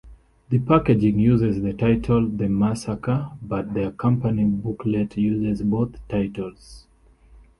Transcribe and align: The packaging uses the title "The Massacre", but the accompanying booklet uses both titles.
The 0.49 0.57
packaging 0.57 1.19
uses 1.19 1.61
the 1.61 1.73
title 1.73 2.27
"The 2.27 2.49
Massacre", 2.49 3.29
but 3.39 3.75
the 3.75 3.89
accompanying 3.89 4.59
booklet 4.59 5.15
uses 5.15 5.61
both 5.63 5.95
titles. 6.07 6.87